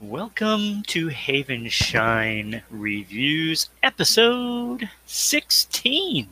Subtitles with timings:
[0.00, 6.28] Welcome to HavenShine Reviews, episode 16.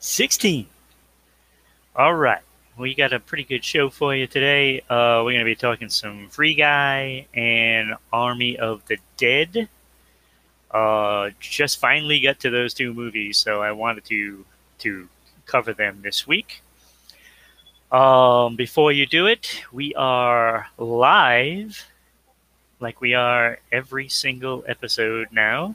[0.00, 0.66] 16.
[1.94, 2.42] All right.
[2.76, 4.80] We got a pretty good show for you today.
[4.90, 9.68] Uh, we're going to be talking some Free Guy and Army of the Dead.
[10.68, 14.44] Uh, just finally got to those two movies, so I wanted to
[14.78, 15.08] to
[15.46, 16.62] cover them this week.
[17.92, 21.86] Um, before you do it, we are live
[22.80, 25.74] like we are every single episode now.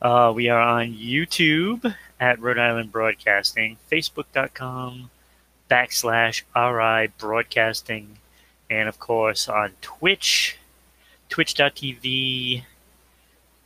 [0.00, 5.10] Uh, we are on YouTube at Rhode Island Broadcasting, Facebook.com
[5.70, 8.18] backslash RI Broadcasting,
[8.70, 10.58] and of course on Twitch,
[11.28, 12.64] twitch.tv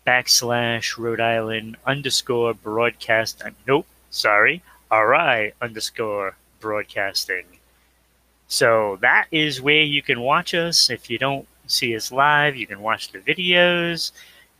[0.07, 3.43] backslash Rhode Island underscore broadcast.
[3.67, 7.45] Nope, sorry, RI underscore broadcasting.
[8.48, 10.89] So that is where you can watch us.
[10.89, 12.56] If you don't see us live.
[12.56, 14.12] You can watch the videos,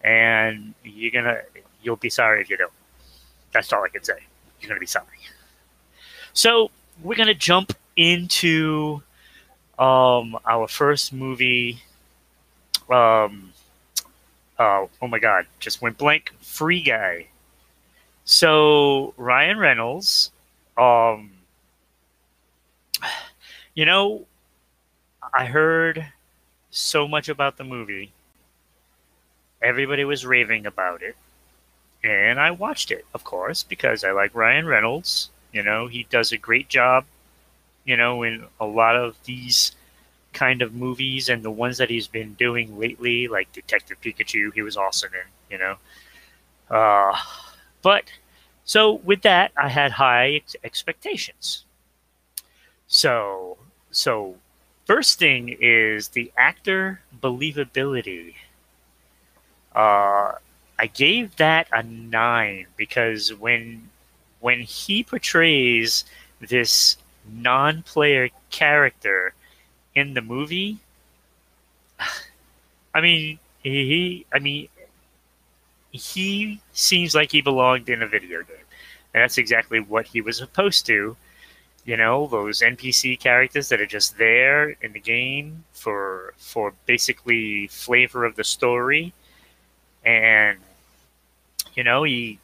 [0.03, 1.43] and you're gonna
[1.83, 2.73] you'll be sorry if you don't.
[3.53, 4.19] That's all I can say.
[4.61, 5.07] You're gonna be sorry.
[6.33, 6.71] So
[7.03, 9.03] we're gonna jump into
[9.79, 11.83] um, our first movie.
[12.91, 13.53] Um,
[14.59, 16.33] uh, oh my God, just went blank.
[16.41, 17.29] Free Guy.
[18.25, 20.33] So Ryan Reynolds,
[20.77, 21.31] um,
[23.75, 24.27] you know,
[25.33, 26.05] I heard
[26.77, 28.13] so much about the movie.
[29.63, 31.17] Everybody was raving about it.
[32.05, 35.31] And I watched it, of course, because I like Ryan Reynolds.
[35.53, 37.07] You know, he does a great job,
[37.85, 39.73] you know, in a lot of these
[40.35, 44.61] kind of movies and the ones that he's been doing lately, like Detective Pikachu, he
[44.61, 45.77] was awesome in, you know.
[46.69, 47.19] Uh,
[47.81, 48.05] but
[48.65, 51.65] so with that, I had high ex- expectations.
[52.87, 53.57] So,
[53.91, 54.37] so
[54.87, 58.35] First thing is the actor believability.
[59.75, 60.35] Uh,
[60.79, 63.91] I gave that a nine because when
[64.39, 66.05] when he portrays
[66.41, 66.97] this
[67.29, 69.35] non-player character
[69.97, 70.79] in the movie,
[72.95, 74.69] I mean he I mean
[75.91, 78.67] he seems like he belonged in a video game.
[79.13, 81.17] And that's exactly what he was supposed to
[81.87, 87.69] you know those npc characters that are just there in the game for for basically
[87.69, 89.13] flavor of the story.
[90.05, 90.59] And
[91.75, 92.39] you know he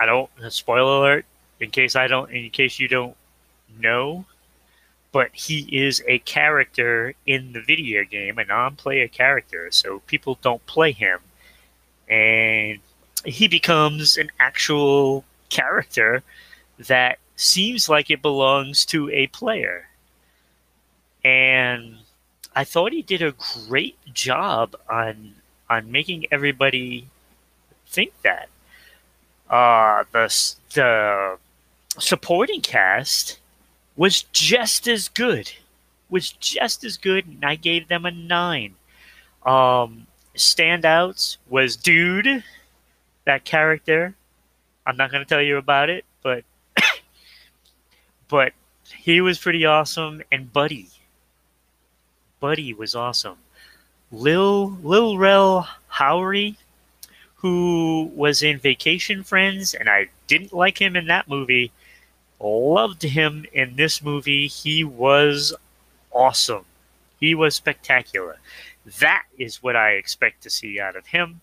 [0.00, 1.24] i don't spoiler alert
[1.60, 3.16] in case i don't in case you don't
[3.80, 4.24] know
[5.12, 10.64] but he is a character in the video game a non-player character so people don't
[10.66, 11.18] play him.
[12.08, 12.78] And
[13.24, 16.22] he becomes an actual character
[16.78, 19.88] that seems like it belongs to a player.
[21.24, 21.98] And
[22.54, 23.34] I thought he did a
[23.68, 25.34] great job on
[25.68, 27.08] on making everybody
[27.86, 28.48] think that.
[29.50, 31.38] Uh, the the
[31.98, 33.38] supporting cast
[33.96, 35.52] was just as good,
[36.10, 38.74] was just as good, and I gave them a nine.
[39.44, 42.42] Um, standouts was Dude,
[43.24, 44.14] that character.
[44.86, 46.44] I'm not going to tell you about it, but
[48.28, 48.52] but
[48.94, 50.88] he was pretty awesome, and Buddy,
[52.40, 53.38] Buddy was awesome.
[54.12, 56.56] Lil Lil Rel Howery,
[57.36, 61.72] who was in Vacation Friends, and I didn't like him in that movie.
[62.38, 64.46] Loved him in this movie.
[64.46, 65.54] He was
[66.12, 66.64] awesome.
[67.18, 68.36] He was spectacular.
[69.00, 71.40] That is what I expect to see out of him.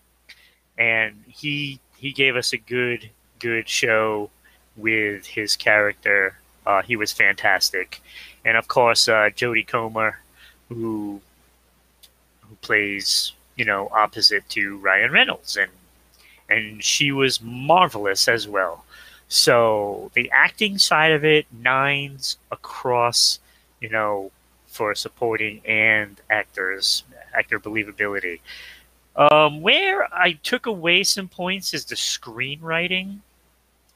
[0.78, 4.30] And he he gave us a good good show
[4.76, 8.00] with his character uh, he was fantastic,
[8.44, 10.18] and of course uh, Jodie Comer,
[10.68, 11.20] who
[12.40, 15.70] who plays you know opposite to Ryan Reynolds, and
[16.48, 18.84] and she was marvelous as well.
[19.28, 23.40] So the acting side of it, nines across,
[23.80, 24.30] you know,
[24.66, 28.40] for supporting and actors, actor believability.
[29.16, 33.18] Um, where I took away some points is the screenwriting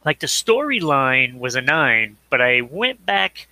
[0.08, 3.46] like the storyline was a nine, but I went back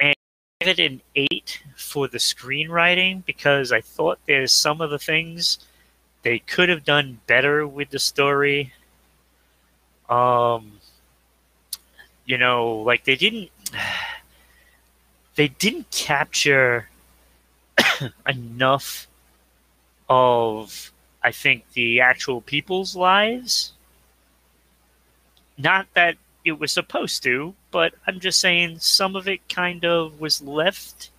[0.00, 0.12] and
[0.58, 5.60] gave it an eight for the screenwriting because I thought there's some of the things
[6.22, 8.72] they could have done better with the story.
[10.08, 10.80] Um,
[12.24, 13.52] you know, like they didn't
[15.36, 16.88] they didn't capture
[18.28, 19.06] enough
[20.08, 20.90] of
[21.22, 23.70] I think the actual people's lives.
[25.62, 30.20] Not that it was supposed to, but I'm just saying some of it kind of
[30.20, 31.10] was left,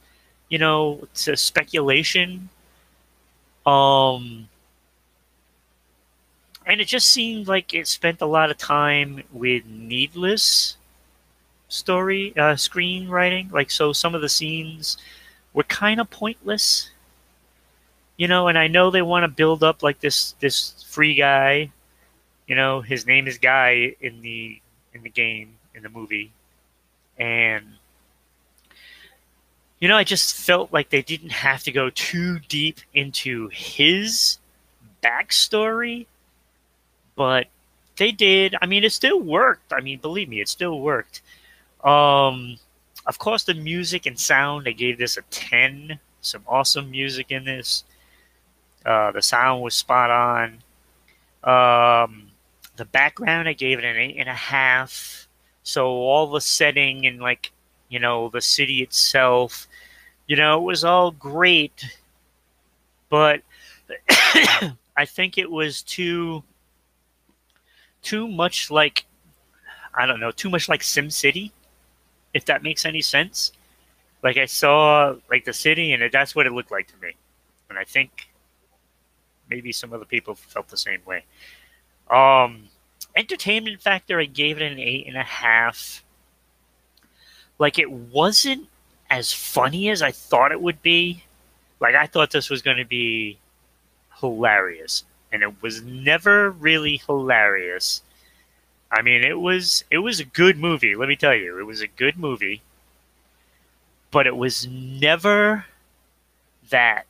[0.49, 2.49] you know, to speculation.
[3.65, 4.49] Um,
[6.65, 10.77] and it just seemed like it spent a lot of time with needless
[11.69, 13.51] story uh, screenwriting.
[13.51, 14.97] Like, so some of the scenes
[15.53, 16.89] were kind of pointless,
[18.17, 18.47] you know.
[18.47, 21.71] And I know they want to build up like this this free guy,
[22.51, 22.81] you know.
[22.81, 24.59] His name is Guy in the
[24.93, 26.33] in the game in the movie,
[27.17, 27.65] and
[29.79, 34.37] you know, I just felt like they didn't have to go too deep into his
[35.01, 36.07] backstory,
[37.15, 37.47] but
[37.95, 38.53] they did.
[38.61, 39.71] I mean, it still worked.
[39.71, 41.21] I mean, believe me, it still worked.
[41.85, 42.57] Um,
[43.05, 45.97] of course, the music and sound, I gave this a 10.
[46.19, 47.85] Some awesome music in this.
[48.85, 50.63] Uh, the sound was spot on.
[51.45, 52.30] Um,
[52.75, 55.27] the background, I gave it an eight and a half.
[55.63, 57.51] So all the setting and like,
[57.89, 59.67] you know, the city itself,
[60.27, 61.85] you know, it was all great.
[63.09, 63.41] But
[64.09, 66.43] I think it was too,
[68.01, 69.05] too much like,
[69.93, 71.51] I don't know, too much like SimCity
[72.33, 73.51] if that makes any sense.
[74.23, 77.15] Like I saw like the city and it, that's what it looked like to me.
[77.69, 78.29] And I think
[79.49, 81.23] maybe some other people felt the same way.
[82.11, 82.63] Um,
[83.15, 86.03] entertainment factor, I gave it an eight and a half.
[87.57, 88.67] Like it wasn't
[89.09, 91.23] as funny as I thought it would be.
[91.79, 93.37] Like I thought this was going to be
[94.19, 98.01] hilarious, and it was never really hilarious.
[98.91, 100.95] I mean, it was it was a good movie.
[100.95, 102.61] Let me tell you, it was a good movie,
[104.11, 105.65] but it was never
[106.69, 107.05] that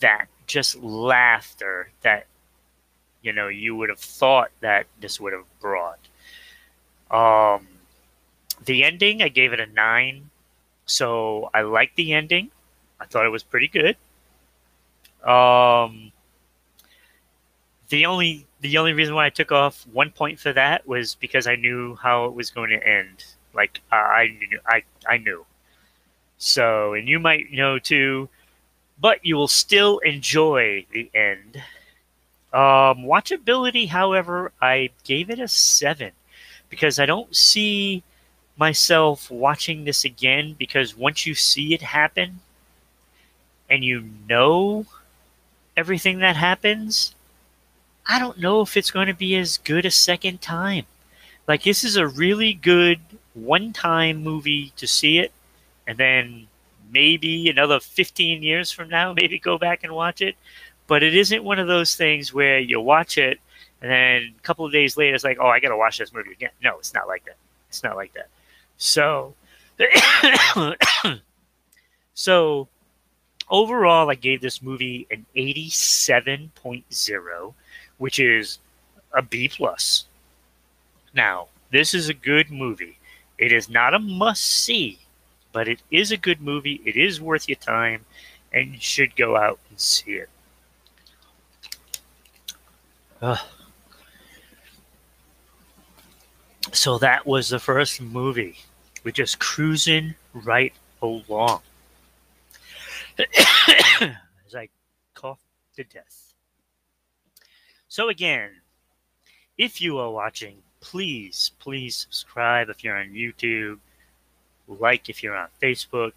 [0.00, 2.26] that just laughter that
[3.22, 5.98] you know you would have thought that this would have brought.
[7.10, 7.66] Um,
[8.64, 10.30] the ending, I gave it a nine,
[10.86, 12.50] so I liked the ending.
[13.00, 13.96] I thought it was pretty good.
[15.28, 16.12] Um,
[17.88, 21.46] the only the only reason why I took off one point for that was because
[21.46, 23.24] I knew how it was going to end.
[23.54, 25.44] Like I knew, I I knew.
[26.38, 28.28] So, and you might know too,
[29.00, 31.62] but you will still enjoy the end.
[32.52, 36.12] Um, watchability, however, I gave it a seven
[36.70, 38.02] because I don't see
[38.56, 42.40] myself watching this again because once you see it happen
[43.70, 44.86] and you know
[45.76, 47.14] everything that happens,
[48.06, 50.86] I don't know if it's going to be as good a second time.
[51.46, 53.00] Like, this is a really good
[53.34, 55.32] one time movie to see it,
[55.86, 56.48] and then
[56.90, 60.36] maybe another 15 years from now, maybe go back and watch it.
[60.88, 63.38] But it isn't one of those things where you watch it
[63.80, 66.12] and then a couple of days later, it's like, oh, I got to watch this
[66.12, 66.50] movie again.
[66.62, 67.36] No, it's not like that.
[67.68, 68.28] It's not like that.
[68.76, 69.34] So,
[72.14, 72.66] so
[73.48, 77.54] overall, I gave this movie an 87.0
[77.98, 78.58] which is
[79.12, 80.06] a B plus.
[81.14, 82.98] Now, this is a good movie.
[83.38, 85.00] It is not a must see,
[85.52, 86.80] but it is a good movie.
[86.84, 88.04] It is worth your time,
[88.52, 90.28] and you should go out and see it.
[93.22, 93.38] Ugh.
[96.72, 98.58] So that was the first movie.
[99.04, 100.72] We're just cruising right
[101.02, 101.60] along.
[103.18, 104.68] As I
[105.14, 105.40] cough
[105.76, 106.34] to death.
[107.88, 108.50] So, again,
[109.56, 113.78] if you are watching, please, please subscribe if you're on YouTube,
[114.68, 116.12] like if you're on Facebook,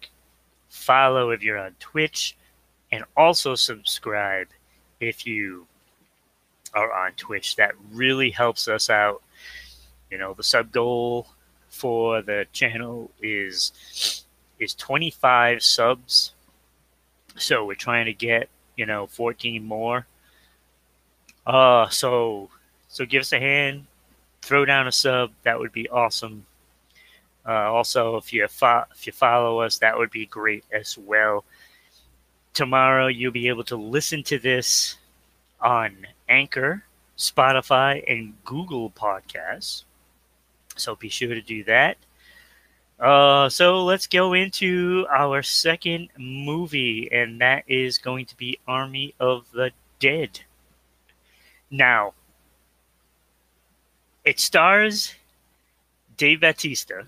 [0.68, 2.36] follow if you're on Twitch,
[2.92, 4.48] and also subscribe
[5.00, 5.66] if you
[6.74, 7.56] are on Twitch.
[7.56, 9.22] That really helps us out.
[10.10, 11.28] You know, the sub goal
[11.68, 14.24] for the channel is
[14.58, 16.34] is 25 subs.
[17.36, 20.06] So we're trying to get, you know, 14 more.
[21.46, 22.50] Uh, so
[22.88, 23.86] so give us a hand,
[24.42, 25.32] throw down a sub.
[25.42, 26.46] That would be awesome.
[27.44, 31.44] Uh, also, if you fo- if you follow us, that would be great as well.
[32.54, 34.98] Tomorrow, you'll be able to listen to this
[35.62, 36.84] on Anchor,
[37.16, 39.84] Spotify, and Google Podcasts.
[40.76, 41.96] So be sure to do that.
[42.98, 49.14] Uh, so let's go into our second movie, and that is going to be Army
[49.18, 50.40] of the Dead.
[51.70, 52.14] Now,
[54.24, 55.14] it stars
[56.16, 57.02] Dave Batista.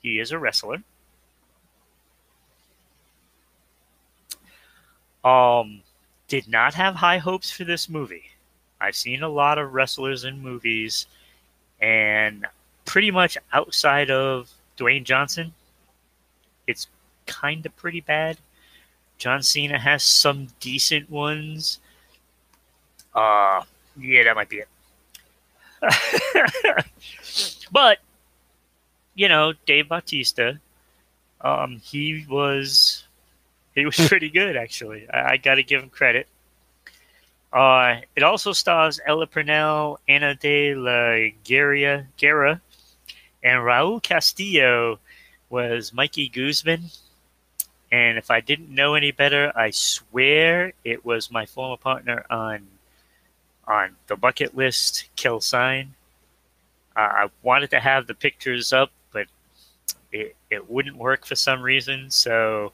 [0.00, 0.82] He is a wrestler.
[5.24, 5.82] Um,
[6.28, 8.30] did not have high hopes for this movie.
[8.80, 11.06] I've seen a lot of wrestlers in movies,
[11.80, 12.46] and
[12.84, 15.52] pretty much outside of Dwayne Johnson,
[16.66, 16.86] it's
[17.26, 18.38] kind of pretty bad.
[19.16, 21.80] John Cena has some decent ones.
[23.14, 23.62] Uh,
[23.98, 24.68] yeah, that might be it.
[27.72, 27.98] but
[29.14, 30.60] you know, Dave Bautista,
[31.40, 33.07] um, he was
[33.78, 35.08] he was pretty good actually.
[35.10, 36.28] I, I got to give him credit.
[37.52, 42.60] Uh, it also stars Ella Purnell, Ana de la Guerra, Guerra,
[43.42, 44.98] and Raul Castillo
[45.48, 46.84] was Mikey Guzman.
[47.90, 52.66] And if I didn't know any better, I swear it was my former partner on
[53.66, 55.94] on the bucket list kill sign.
[56.96, 59.26] Uh, I wanted to have the pictures up, but
[60.10, 62.10] it, it wouldn't work for some reason.
[62.10, 62.72] So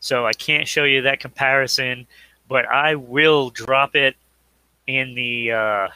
[0.00, 2.06] so I can't show you that comparison,
[2.48, 4.16] but I will drop it
[4.86, 5.88] in the uh,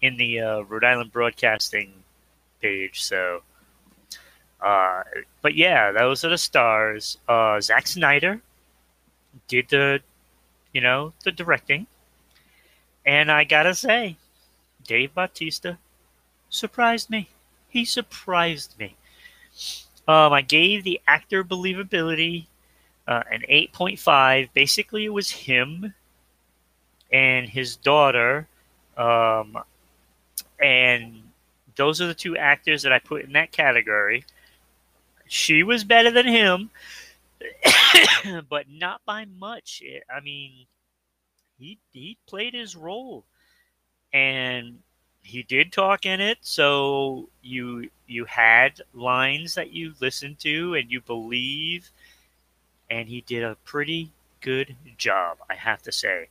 [0.00, 1.92] in the uh, Rhode Island Broadcasting
[2.60, 3.02] page.
[3.02, 3.42] So,
[4.60, 5.02] uh,
[5.42, 7.18] but yeah, those are the stars.
[7.28, 8.40] Uh, Zack Snyder
[9.48, 10.00] did the,
[10.72, 11.86] you know, the directing.
[13.06, 14.16] And I gotta say,
[14.86, 15.78] Dave Bautista
[16.50, 17.28] surprised me.
[17.68, 18.96] He surprised me.
[20.06, 22.46] Um, I gave the actor believability
[23.08, 24.50] uh, an 8.5.
[24.52, 25.94] Basically, it was him
[27.10, 28.46] and his daughter.
[28.96, 29.58] Um,
[30.60, 31.22] and
[31.74, 34.24] those are the two actors that I put in that category.
[35.26, 36.70] She was better than him,
[38.48, 39.82] but not by much.
[40.14, 40.66] I mean,
[41.58, 43.24] he he played his role,
[44.12, 44.78] and
[45.22, 46.38] he did talk in it.
[46.40, 51.90] So you you had lines that you listened to and you believe,
[52.90, 56.28] and he did a pretty good job, I have to say.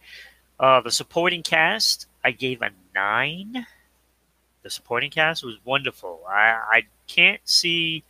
[0.60, 3.66] Uh, the supporting cast, I gave a nine.
[4.64, 6.22] The supporting cast was wonderful.
[6.28, 8.04] I, I can't see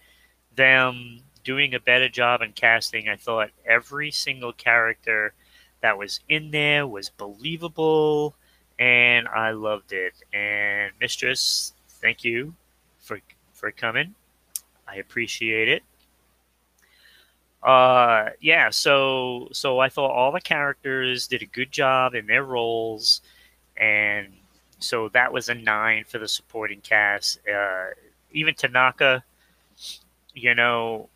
[0.56, 3.10] them doing a better job in casting.
[3.10, 5.34] I thought every single character
[5.82, 8.36] that was in there was believable,
[8.80, 10.13] and I loved it.
[10.34, 12.54] And Mistress, thank you
[13.00, 13.20] for
[13.54, 14.16] for coming.
[14.88, 15.84] I appreciate it.
[17.67, 18.71] Uh, yeah.
[18.71, 23.21] So so I thought all the characters did a good job in their roles,
[23.77, 24.33] and
[24.79, 27.39] so that was a nine for the supporting cast.
[27.47, 27.88] Uh,
[28.33, 29.24] even Tanaka,
[30.36, 31.09] you know,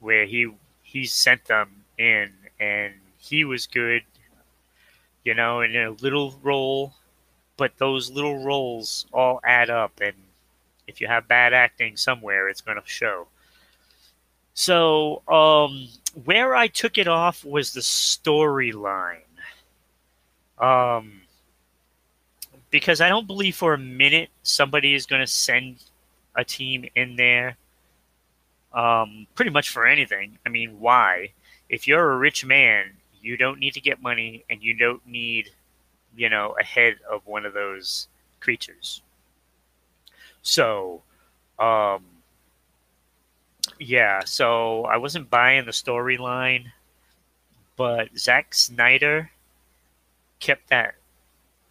[0.00, 0.48] where he
[0.82, 4.02] he sent them in and he was good,
[5.24, 6.94] you know, in a little role,
[7.56, 10.14] but those little roles all add up, and
[10.88, 13.28] if you have bad acting somewhere, it's going to show.
[14.58, 15.86] So, um,
[16.24, 19.20] where I took it off was the storyline.
[20.58, 21.20] Um,
[22.70, 25.84] because I don't believe for a minute somebody is going to send
[26.34, 27.58] a team in there
[28.72, 30.38] um, pretty much for anything.
[30.46, 31.32] I mean, why?
[31.68, 32.86] If you're a rich man,
[33.20, 35.50] you don't need to get money and you don't need,
[36.16, 38.08] you know, a head of one of those
[38.40, 39.02] creatures.
[40.40, 41.02] So,
[41.58, 42.04] um,
[43.78, 46.66] yeah, so I wasn't buying the storyline,
[47.76, 49.30] but Zack Snyder
[50.40, 50.94] kept that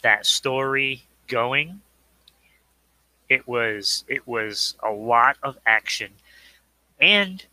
[0.01, 1.81] that story going.
[3.29, 6.11] It was it was a lot of action,
[6.99, 7.43] and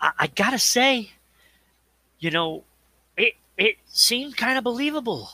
[0.00, 1.10] I, I gotta say,
[2.18, 2.64] you know,
[3.16, 5.30] it it seemed kind of believable.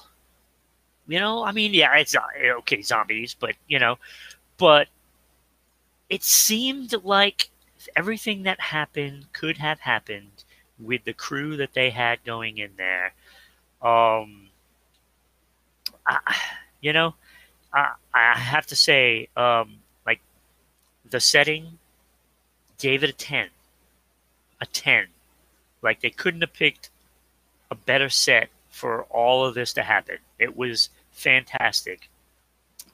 [1.07, 2.15] You know, I mean, yeah, it's
[2.59, 3.99] okay, zombies, but you know,
[4.59, 4.89] but
[6.11, 7.49] it seemed like
[7.97, 10.45] everything that happened could have happened
[10.79, 13.13] with the crew that they had going in there.
[13.83, 14.49] Um,
[16.07, 16.19] I,
[16.81, 17.15] you know,
[17.73, 19.77] I, I have to say, um,
[20.07, 20.21] like
[21.09, 21.79] the setting
[22.79, 23.49] gave it a 10.
[24.61, 25.07] A 10.
[25.83, 26.91] Like they couldn't have picked
[27.71, 30.19] a better set for all of this to happen.
[30.39, 32.09] It was fantastic.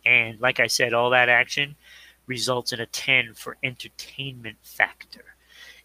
[0.04, 1.76] And like I said, all that action
[2.26, 5.36] results in a 10 for entertainment factor.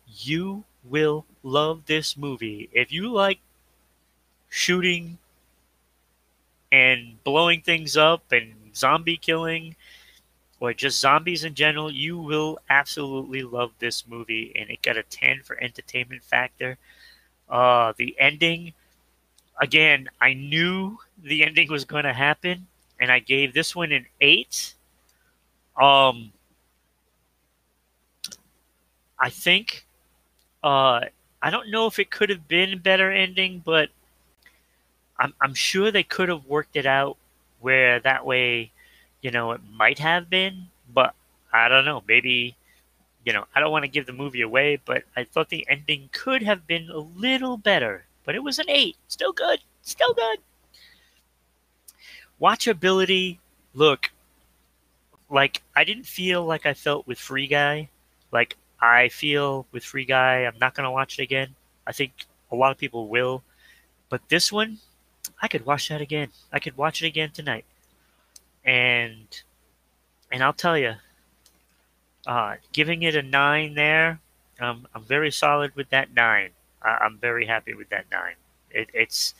[0.07, 2.69] You will love this movie.
[2.71, 3.39] If you like
[4.49, 5.17] shooting
[6.71, 9.75] and blowing things up and zombie killing,
[10.59, 14.51] or just zombies in general, you will absolutely love this movie.
[14.55, 16.77] And it got a 10 for entertainment factor.
[17.49, 18.73] Uh, the ending,
[19.61, 22.67] again, I knew the ending was going to happen,
[22.99, 24.75] and I gave this one an 8.
[25.79, 26.31] Um,
[29.17, 29.85] I think,
[30.63, 31.01] uh,
[31.41, 33.89] I don't know if it could have been a better ending, but
[35.17, 37.17] I'm, I'm sure they could have worked it out
[37.59, 38.71] where that way
[39.21, 41.13] you know, it might have been, but
[41.51, 42.03] I don't know.
[42.07, 42.55] Maybe,
[43.25, 46.09] you know, I don't want to give the movie away, but I thought the ending
[46.11, 48.05] could have been a little better.
[48.25, 48.97] But it was an eight.
[49.07, 49.59] Still good.
[49.81, 50.39] Still good.
[52.41, 53.39] Watchability.
[53.73, 54.11] Look,
[55.29, 57.89] like, I didn't feel like I felt with Free Guy.
[58.31, 61.55] Like, I feel with Free Guy, I'm not to watch it again.
[61.85, 62.11] I think
[62.51, 63.43] a lot of people will.
[64.09, 64.79] But this one,
[65.41, 66.29] I could watch that again.
[66.51, 67.65] I could watch it again tonight
[68.69, 69.41] and
[70.31, 70.93] and I'll tell you,
[72.27, 74.19] uh, giving it a nine there,
[74.59, 76.51] um, I'm very solid with that nine.
[76.83, 78.35] I, am very happy with that nine.
[78.69, 79.33] It, it's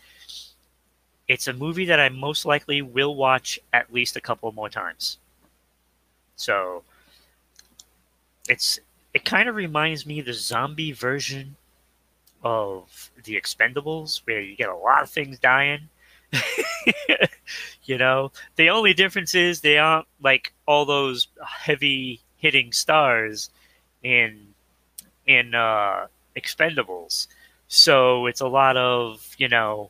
[1.27, 5.19] it's a movie that I most likely will watch at least a couple more times.
[6.39, 6.84] So
[8.48, 8.79] it's
[9.13, 11.55] it kind of reminds me of the zombie version
[12.43, 15.89] of the Expendables, where you get a lot of things dying.
[17.84, 23.50] you know, the only difference is they aren't like all those heavy hitting stars
[24.01, 24.53] in
[25.27, 27.27] in uh, Expendables.
[27.67, 29.89] So it's a lot of you know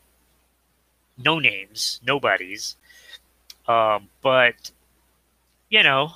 [1.16, 2.76] no names, nobodies.
[3.68, 4.72] Um, but
[5.70, 6.14] you know,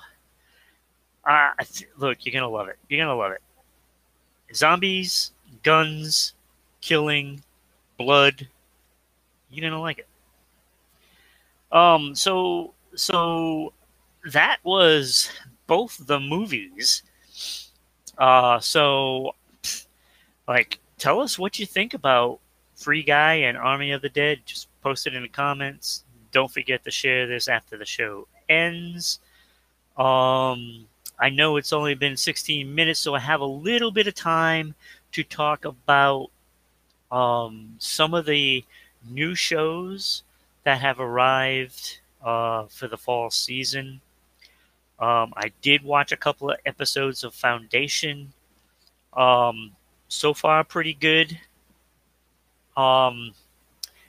[1.26, 1.52] uh,
[1.98, 2.78] look, you're gonna love it.
[2.90, 3.42] You're gonna love it.
[4.54, 5.32] Zombies,
[5.64, 6.34] guns,
[6.82, 7.44] killing,
[7.98, 8.48] blood.
[9.50, 10.08] You're gonna like it.
[11.72, 13.74] Um, so so
[14.32, 15.30] that was
[15.68, 17.04] both the movies.
[18.18, 19.34] Uh, so
[20.48, 22.40] like, tell us what you think about
[22.76, 24.42] Free Guy and Army of the Dead.
[24.46, 26.04] Just post it in the comments.
[26.32, 29.20] Don't forget to share this after the show ends.
[29.98, 30.86] Um,
[31.24, 34.76] I know it's only been 16 minutes, so I have a little bit of time
[35.14, 36.32] to talk about
[37.14, 38.66] um, some of the
[39.10, 40.24] new shows
[40.66, 44.02] that have arrived uh, for the fall season.
[45.00, 48.34] Um, I did watch a couple of episodes of Foundation.
[49.14, 49.72] Um,
[50.10, 51.40] so far, pretty good.
[52.76, 53.32] Um,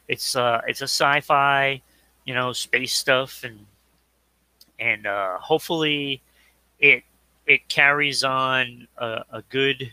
[0.09, 1.81] it's uh, it's a sci-fi,
[2.24, 3.66] you know, space stuff, and
[4.81, 6.20] and uh, hopefully,
[6.85, 7.03] it
[7.47, 9.90] it carries on a, a good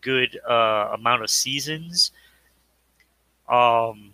[0.00, 2.10] good uh, amount of seasons.
[3.48, 4.12] Um,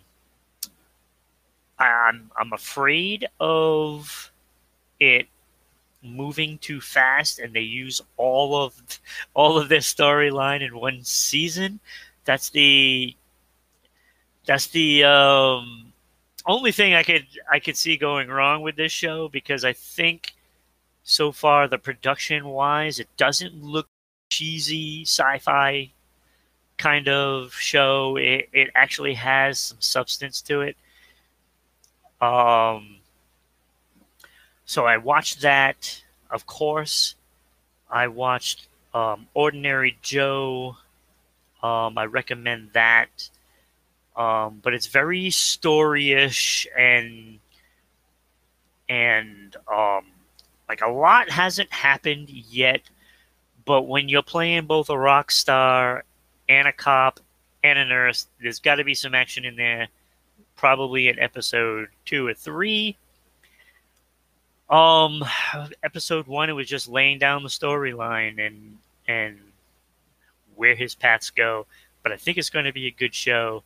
[1.79, 4.31] I'm I'm afraid of
[4.99, 5.27] it
[6.03, 8.73] moving too fast and they use all of
[9.33, 11.79] all of their storyline in one season.
[12.25, 13.15] That's the
[14.45, 15.91] that's the um,
[16.45, 20.35] only thing I could I could see going wrong with this show because I think
[21.03, 23.87] so far the production wise it doesn't look
[24.29, 25.91] cheesy sci-fi
[26.81, 28.17] kind of show.
[28.17, 30.75] It it actually has some substance to it.
[32.19, 32.97] Um,
[34.65, 37.15] so I watched that, of course.
[37.89, 40.77] I watched um, Ordinary Joe.
[41.61, 43.29] Um, I recommend that.
[44.15, 47.39] Um, but it's very storyish and
[48.89, 50.05] and um,
[50.71, 52.79] like a lot hasn't happened yet.
[53.65, 56.05] But when you're playing both a rock star
[56.47, 57.19] and a cop
[57.61, 59.89] and a nurse, there's got to be some action in there
[60.55, 62.95] probably in episode two or three.
[64.69, 65.25] Um,
[65.83, 68.77] episode one, it was just laying down the storyline and
[69.09, 69.39] and
[70.55, 71.65] where his paths go.
[72.01, 73.63] But I think it's going to be a good show.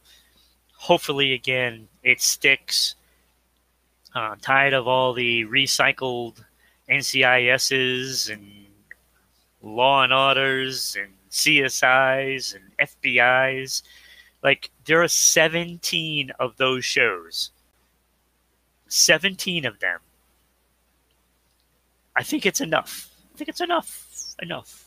[0.73, 2.95] Hopefully, again, it sticks.
[4.15, 6.43] Uh, tired of all the recycled
[6.89, 8.67] NCISs and
[9.61, 13.81] Law and Orders and CSIs and FBIs.
[14.43, 17.51] Like there are 17 of those shows.
[18.87, 19.99] 17 of them.
[22.15, 23.09] I think it's enough.
[23.33, 24.35] I think it's enough.
[24.41, 24.85] Enough.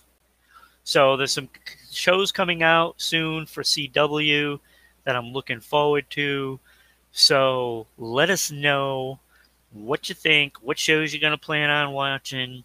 [0.84, 1.50] So there's some
[1.90, 4.60] shows coming out soon for CW
[5.04, 6.58] that I'm looking forward to.
[7.12, 9.18] So let us know
[9.72, 12.64] what you think, what shows you're going to plan on watching.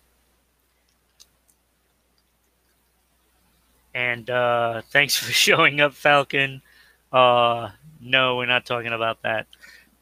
[3.94, 6.62] And uh, thanks for showing up, Falcon.
[7.12, 7.70] Uh,
[8.02, 9.48] no, we're not talking about that,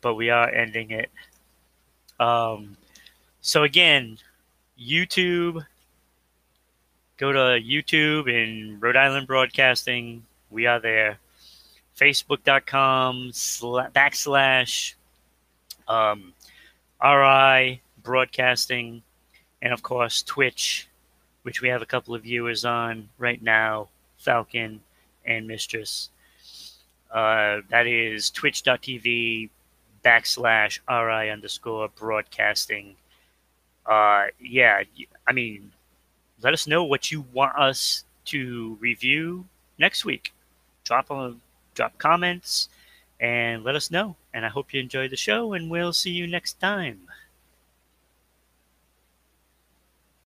[0.02, 1.10] but we are ending it.
[2.20, 2.78] Um,
[3.42, 4.18] so again,
[4.80, 5.66] YouTube.
[7.18, 10.24] Go to YouTube in Rhode Island Broadcasting.
[10.50, 11.20] We are there.
[12.00, 13.30] Facebook.com
[13.94, 14.96] backslash
[15.88, 16.34] um,
[17.04, 19.04] RI Broadcasting.
[19.62, 20.88] And of course, Twitch,
[21.44, 24.82] which we have a couple of viewers on right now Falcon
[25.26, 26.10] and Mistress.
[27.12, 29.50] Uh, that is twitch.tv
[30.04, 32.96] backslash RI underscore broadcasting.
[33.86, 34.84] Uh, yeah,
[35.28, 35.72] I mean,
[36.42, 39.46] let us know what you want us to review
[39.78, 40.34] next week.
[40.84, 41.36] Drop a,
[41.76, 42.70] drop comments
[43.20, 44.16] and let us know.
[44.34, 47.11] And I hope you enjoy the show, and we'll see you next time.